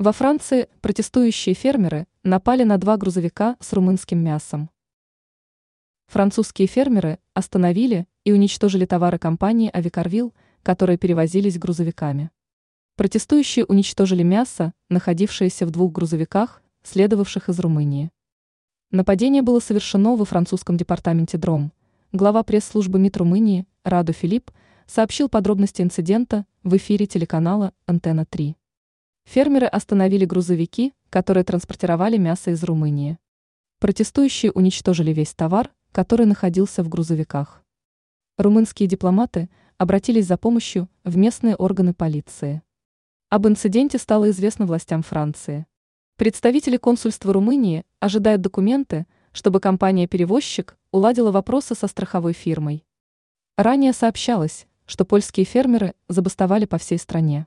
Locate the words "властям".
44.66-45.02